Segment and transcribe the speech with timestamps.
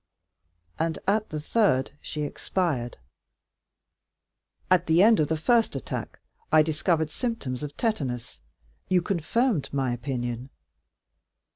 [0.79, 2.97] "And at the third she expired."
[4.71, 6.19] "At the end of the first attack
[6.51, 8.41] I discovered symptoms of tetanus;
[8.89, 10.49] you confirmed my opinion."